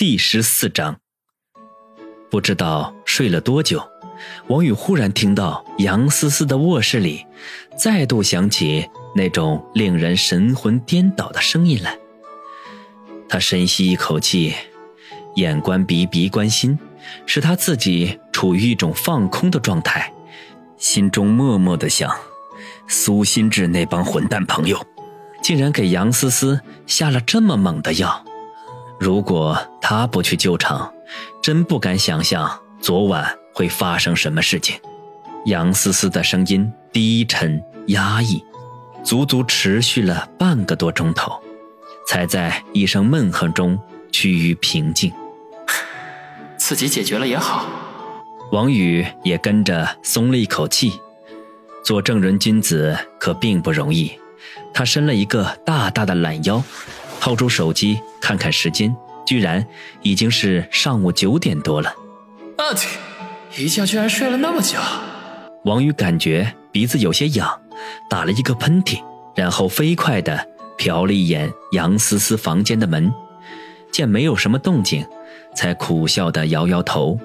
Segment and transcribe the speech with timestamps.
[0.00, 0.96] 第十四章，
[2.30, 3.86] 不知道睡了多久，
[4.46, 7.26] 王宇忽然听到杨思思的卧室里
[7.76, 11.98] 再度响起那种令人神魂颠倒的声音来。
[13.28, 14.54] 他深吸一口气，
[15.34, 16.78] 眼观鼻，鼻观心，
[17.26, 20.10] 使他自己处于一种放空的状态，
[20.78, 22.10] 心中默默的想：
[22.88, 24.82] 苏心志那帮混蛋朋友，
[25.42, 28.24] 竟然给杨思思下了这么猛的药。
[29.00, 30.92] 如果他不去救场，
[31.42, 34.78] 真不敢想象昨晚会发生什么事情。
[35.46, 38.44] 杨思思的声音低沉压抑，
[39.02, 41.32] 足足持续了半个多钟头，
[42.06, 43.78] 才在一声闷哼中
[44.12, 45.10] 趋于平静。
[46.58, 47.64] 自己解决了也好。
[48.52, 50.92] 王宇也跟着松了一口气。
[51.82, 54.12] 做正人君子可并不容易，
[54.74, 56.62] 他伸了一个大大的懒腰。
[57.18, 58.94] 掏出手机看看时间，
[59.26, 59.66] 居然
[60.02, 61.90] 已经是上午九点多了。
[62.56, 62.86] 啊嚏，
[63.56, 64.78] 一觉居然睡了那么久。
[65.64, 67.60] 王宇感觉鼻子有些痒，
[68.08, 69.02] 打了一个喷嚏，
[69.34, 70.46] 然后飞快地
[70.78, 73.12] 瞟了一眼杨思思房间的门，
[73.92, 75.04] 见没有什么动静，
[75.54, 77.18] 才苦笑地摇摇头。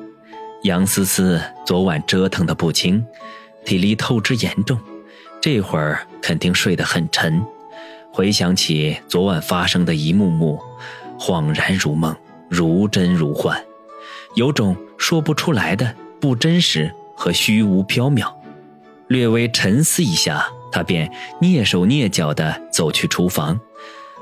[0.64, 3.06] 杨思思昨晚折腾的不轻，
[3.66, 4.80] 体力透支严重，
[5.40, 7.46] 这会儿肯定睡得很沉。
[8.16, 10.58] 回想起昨晚发生的一幕幕，
[11.20, 12.16] 恍然如梦，
[12.50, 13.62] 如真如幻，
[14.36, 18.34] 有种说不出来的不真实和虚无缥缈。
[19.10, 23.60] 略微沉思一下，他便蹑手蹑脚地走去厨房，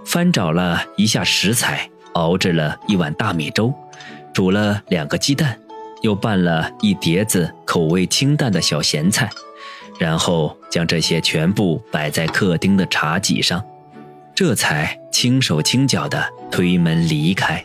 [0.03, 3.71] 翻找了一下食材，熬制了一碗大米粥，
[4.33, 5.55] 煮了两个鸡蛋，
[6.01, 9.29] 又拌了一碟子口味清淡的小咸菜，
[9.99, 13.63] 然后将这些全部摆在客厅的茶几上。
[14.35, 17.63] 这才轻手轻脚地推门离开，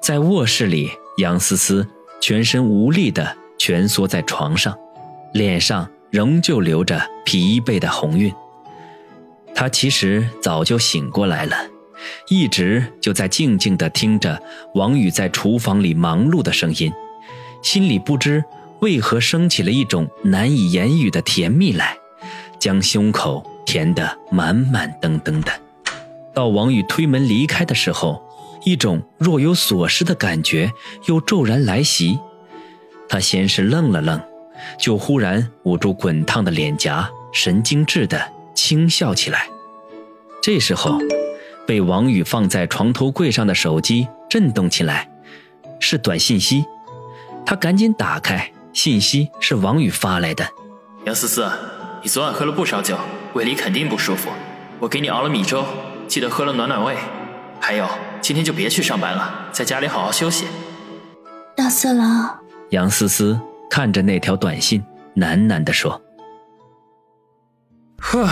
[0.00, 1.86] 在卧室里，杨思思
[2.18, 4.74] 全身无力地蜷缩在床上，
[5.34, 8.32] 脸上仍旧留着疲惫的红晕。
[9.54, 11.56] 她其实早就醒过来了，
[12.28, 14.42] 一直就在静静地听着
[14.74, 16.90] 王宇在厨房里忙碌的声音，
[17.62, 18.42] 心里不知
[18.80, 21.94] 为何升起了一种难以言语的甜蜜来，
[22.58, 25.52] 将胸口填得满满登登的。
[26.34, 28.22] 到王宇推门离开的时候，
[28.64, 30.72] 一种若有所失的感觉
[31.06, 32.18] 又骤然来袭。
[33.08, 34.20] 他先是愣了愣，
[34.78, 39.46] 就忽然捂住滚烫的脸颊，神经质的轻笑起来。
[40.40, 40.98] 这时候，
[41.66, 45.10] 被王宇放在床头柜上的手机震动起来，
[45.78, 46.64] 是短信息。
[47.44, 50.48] 他赶紧打开，信息是王宇发来的
[51.04, 51.50] ：“杨思思，
[52.02, 52.96] 你昨晚喝了不少酒，
[53.34, 54.30] 胃里肯定不舒服，
[54.80, 55.64] 我给你熬了米粥。”
[56.12, 56.94] 记得喝了暖暖胃，
[57.58, 57.88] 还有
[58.20, 60.44] 今天就别去上班了，在家里好好休息。
[61.56, 63.40] 大色狼，杨思思
[63.70, 64.84] 看着那条短信，
[65.16, 65.98] 喃喃地说
[67.96, 68.28] ：“呵，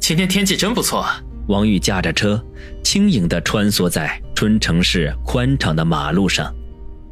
[0.00, 1.06] 今天天气真不错。”
[1.46, 2.44] 王宇驾着车，
[2.82, 6.52] 轻盈地穿梭在春城市宽敞的马路上，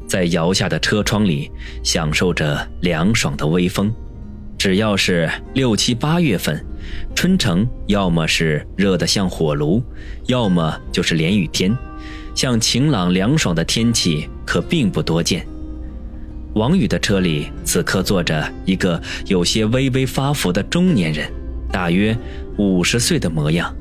[0.08, 1.48] 在摇下的车窗里
[1.84, 3.94] 享受着凉爽的微风。
[4.60, 6.62] 只要是六七八月份。
[7.15, 9.82] 春城要么是热得像火炉，
[10.26, 11.75] 要么就是连雨天，
[12.34, 15.47] 像晴朗凉爽的天气可并不多见。
[16.56, 21.26] 王宇的车里此刻坐着一个有些微微发福的中年人，
[21.72, 22.15] 大约
[22.59, 23.75] 五十岁的模样，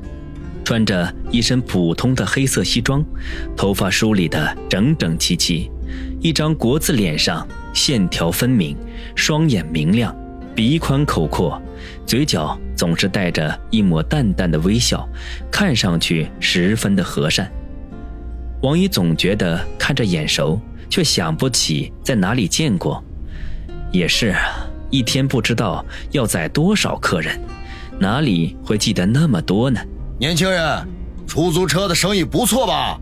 [0.64, 3.04] 穿着一身普通的黑色西装，
[3.54, 5.70] 头发梳理得整整齐齐，
[6.22, 8.74] 一张国字脸上线条分明，
[9.14, 10.16] 双眼明亮。
[10.60, 11.58] 鼻宽口阔，
[12.04, 15.08] 嘴角总是带着一抹淡淡的微笑，
[15.50, 17.50] 看上去十分的和善。
[18.60, 20.60] 王宇总觉得看着眼熟，
[20.90, 23.02] 却想不起在哪里见过。
[23.90, 24.38] 也是啊，
[24.90, 27.40] 一天不知道要宰多少客人，
[27.98, 29.80] 哪里会记得那么多呢？
[30.18, 30.86] 年轻人，
[31.26, 33.00] 出租车的生意不错吧？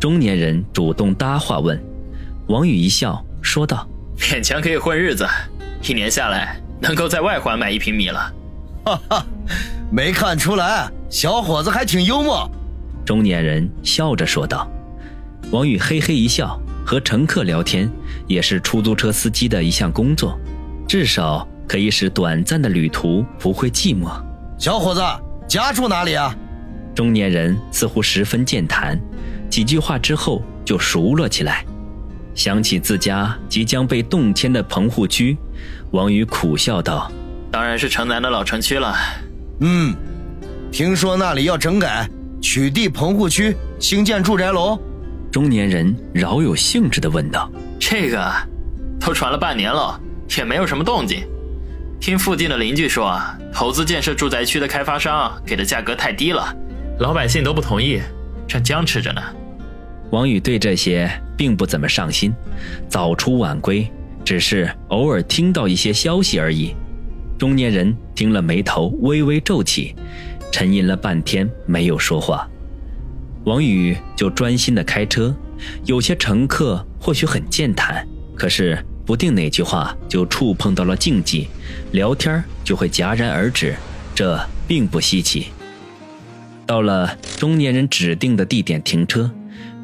[0.00, 1.78] 中年人主动搭话问。
[2.46, 3.86] 王宇一笑说道
[4.16, 5.26] ：“勉强可以混日子，
[5.86, 8.32] 一年下来。”能够在外环买一平米了，
[8.84, 9.26] 哈哈，
[9.90, 12.48] 没看出来，小伙子还挺幽默。
[13.04, 14.68] 中年人笑着说道。
[15.50, 17.90] 王宇嘿嘿一笑，和乘客聊天
[18.26, 20.38] 也是出租车司机的一项工作，
[20.86, 24.10] 至少可以使短暂的旅途不会寂寞。
[24.58, 25.00] 小伙子，
[25.48, 26.34] 家住哪里啊？
[26.94, 29.00] 中年人似乎十分健谈，
[29.48, 31.64] 几句话之后就熟络起来。
[32.38, 35.36] 想起自家即将被动迁的棚户区。
[35.90, 37.10] 王宇苦笑道
[37.50, 38.94] ：“当然是城南的老城区了。
[39.60, 39.92] 嗯，
[40.70, 42.08] 听说那里要整改，
[42.40, 44.78] 取缔棚户区，兴建住宅楼。
[45.32, 47.50] 中年人饶有兴致地问道
[47.80, 48.32] ：“这个，
[49.00, 50.00] 都传了半年了，
[50.36, 51.26] 也没有什么动静。
[52.00, 53.20] 听附近的邻居说，
[53.52, 56.54] 投资建设住宅区的开发商给的价格太低了，
[57.00, 58.00] 老百姓都不同意，
[58.46, 59.20] 正僵持着呢。”
[60.10, 62.32] 王宇对这些并不怎么上心，
[62.88, 63.86] 早出晚归，
[64.24, 66.74] 只是偶尔听到一些消息而已。
[67.38, 69.94] 中年人听了，眉头微微皱起，
[70.50, 72.48] 沉吟了半天，没有说话。
[73.44, 75.34] 王宇就专心的开车，
[75.84, 81.48] 有些乘客或许很健谈，可是不定哪句话就触碰到了禁忌，
[81.92, 83.76] 聊天就会戛然而止，
[84.14, 85.48] 这并不稀奇。
[86.66, 89.30] 到了中年人指定的地点停车。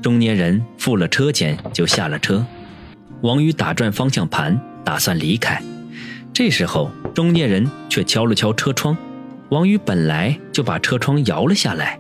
[0.04, 2.44] 中年人付了车钱就下了车，
[3.22, 5.58] 王宇打转方向盘，打算离开。
[6.30, 8.94] 这时候，中年人却敲了敲车窗。
[9.48, 11.98] 王宇本来就把车窗摇了下来，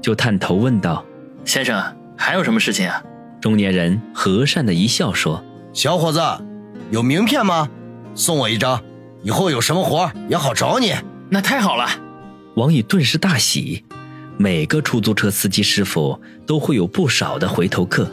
[0.00, 1.04] 就探头问道
[1.44, 1.82] ：“先生，
[2.16, 3.02] 还有什么事情啊？”
[3.42, 5.44] 中年人和善的一笑说
[5.74, 6.20] ：“小伙子，
[6.92, 7.68] 有名片吗？
[8.14, 8.80] 送我一张，
[9.24, 10.94] 以后有什么活也好找你。”
[11.28, 11.88] 那太好了，
[12.54, 13.84] 王宇顿时大喜。
[14.40, 18.10] 每个出租车司机师傅都会有不少的回头客，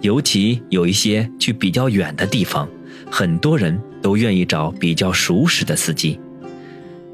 [0.00, 2.68] 尤其有一些去比较远的地方，
[3.10, 6.20] 很多人都愿意找比较熟识的司机。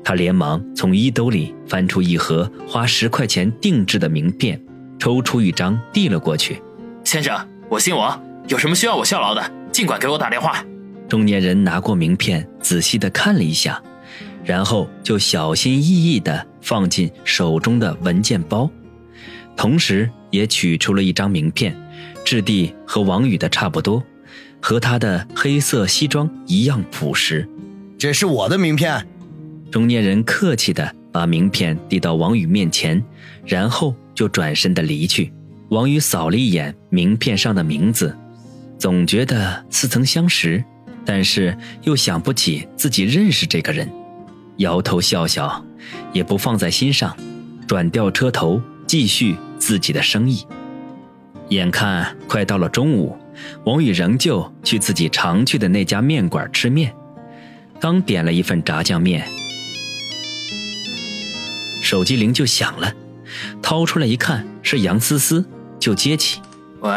[0.04, 4.60] 他连忙从衣兜里翻出一盒花十块钱定制的名片，
[4.98, 6.60] 抽出一张递了过去。
[7.04, 7.34] 先生，
[7.70, 10.62] 我姓王，有什么需要我效劳的，尽管给我打电话。
[11.08, 13.82] 中年人拿过名片，仔细的看了一下。
[14.44, 18.70] 然后就小心翼翼地放进手中的文件包，
[19.56, 21.76] 同时也取出了一张名片，
[22.24, 24.02] 质地和王宇的差不多，
[24.60, 27.48] 和他的黑色西装一样朴实。
[27.98, 29.06] 这是我的名片。
[29.70, 33.02] 中年人客气地把名片递到王宇面前，
[33.46, 35.32] 然后就转身的离去。
[35.70, 38.14] 王宇扫了一眼名片上的名字，
[38.78, 40.62] 总觉得似曾相识，
[41.06, 43.88] 但是又想不起自己认识这个人。
[44.58, 45.64] 摇头笑笑，
[46.12, 47.16] 也不放在心上，
[47.66, 50.46] 转掉车头，继续自己的生意。
[51.48, 53.16] 眼看快到了中午，
[53.64, 56.94] 王宇仍旧去自己常去的那家面馆吃面，
[57.80, 59.26] 刚点了一份炸酱面，
[61.82, 62.94] 手机铃就响了，
[63.60, 65.44] 掏出来一看是杨思思，
[65.78, 66.40] 就接起。
[66.80, 66.90] 喂，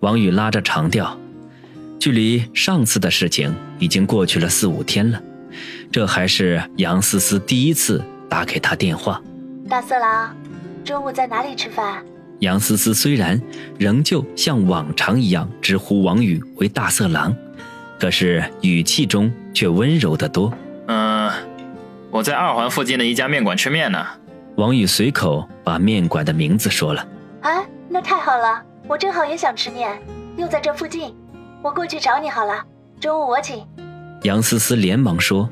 [0.00, 1.18] 王宇拉着长调，
[1.98, 5.20] 距离上次的事情已经过去了四五天了。
[5.90, 9.20] 这还是杨思思第一次打给他电话。
[9.68, 10.36] 大色狼，
[10.84, 12.04] 中午在哪里吃饭？
[12.40, 13.40] 杨思思虽然
[13.78, 17.34] 仍旧像往常一样直呼王宇为大色狼，
[17.98, 20.52] 可是语气中却温柔得多。
[20.86, 21.30] 嗯，
[22.10, 24.06] 我在二环附近的一家面馆吃面呢。
[24.56, 27.06] 王宇随口把面馆的名字说了。
[27.40, 29.98] 哎，那太好了，我正好也想吃面，
[30.36, 31.14] 又在这附近，
[31.62, 32.62] 我过去找你好了。
[33.00, 33.66] 中午我请。
[34.22, 35.48] 杨思思连忙说。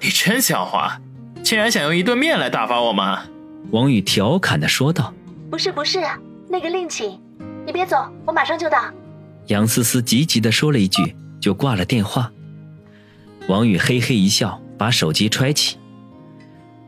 [0.00, 0.96] 你真狡猾，
[1.42, 3.24] 竟然想用一顿面来打发我吗？
[3.70, 5.12] 王宇调侃的说道。
[5.50, 6.00] 不是不是，
[6.48, 7.18] 那个另请，
[7.66, 8.78] 你别走，我马上就到。
[9.46, 12.30] 杨思思急急的说了一句，就挂了电话。
[13.48, 15.78] 王宇嘿嘿一笑，把手机揣起。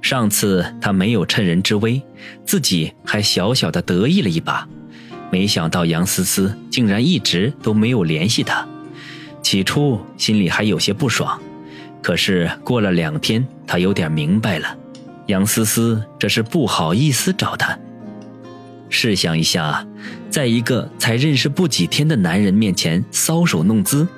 [0.03, 2.01] 上次他没有趁人之危，
[2.45, 4.69] 自己还小小的得意了一把，
[5.31, 8.67] 没想到杨思思竟然一直都没有联系他，
[9.43, 11.41] 起初心里还有些不爽。
[12.03, 14.77] 可是过了两天，他有点明白了，
[15.27, 17.79] 杨思思这是不好意思找他。
[18.89, 19.87] 试想一下，
[20.31, 24.09] 在一个才认识不几天的男人面前搔首弄姿，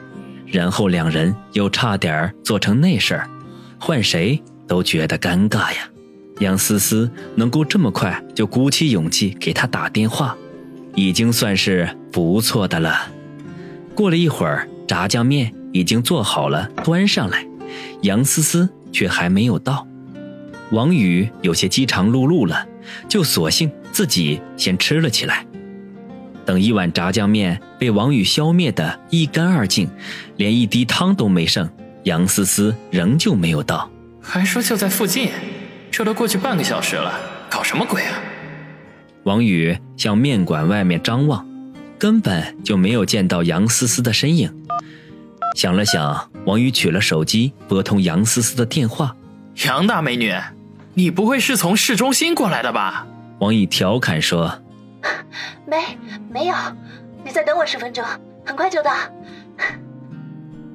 [0.46, 3.28] 然后两人又差点做成那事儿，
[3.78, 5.88] 换谁都觉得尴尬呀。
[6.38, 10.34] 杨思思能够这么快就鼓起勇气给他打电话，
[10.94, 13.08] 已经算是不错的了。
[13.94, 17.46] 过了一会儿，炸酱面已经做好了，端上来。
[18.02, 19.86] 杨思思却还没有到，
[20.72, 22.66] 王宇有些饥肠辘辘了，
[23.08, 25.46] 就索性自己先吃了起来。
[26.44, 29.88] 等一碗炸酱面被王宇消灭的一干二净，
[30.36, 31.70] 连一滴汤都没剩，
[32.02, 33.88] 杨思思仍旧没有到。
[34.20, 35.30] 还说就在附近，
[35.90, 37.14] 这都过去半个小时了，
[37.48, 38.18] 搞什么鬼啊？
[39.22, 41.46] 王宇向面馆外面张望，
[41.96, 44.52] 根本就没有见到杨思思的身影。
[45.54, 49.14] 想了想，王宇取了手机，拨通杨思思的电话。
[49.66, 50.34] 杨大美女，
[50.94, 53.06] 你不会是从市中心过来的吧？
[53.38, 54.62] 王宇调侃说
[55.66, 55.76] ：“没，
[56.30, 56.54] 没有，
[57.24, 58.04] 你再等我十分钟，
[58.46, 58.92] 很快就到。”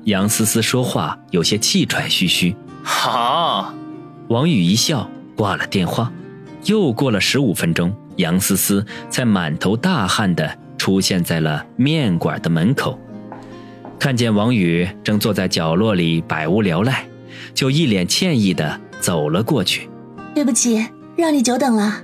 [0.05, 2.55] 杨思思说话有些气喘吁吁。
[2.84, 3.74] 好，
[4.29, 6.12] 王宇一笑，挂了电话。
[6.65, 13.00] 又过了十五分钟，杨思思才满头大汗的出现在了面馆的门口。
[14.00, 17.06] 看见王宇正坐在角落里百无聊赖，
[17.54, 19.89] 就一脸歉意的走了过去。
[20.36, 20.86] 对不起，
[21.16, 22.04] 让你久等了。